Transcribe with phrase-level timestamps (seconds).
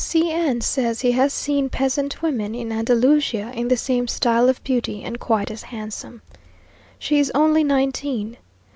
[0.03, 4.63] C n says he has seen peasant women in Andalusia in the same style of
[4.63, 6.23] beauty, and quite as handsome.
[6.97, 8.37] She is only nineteen.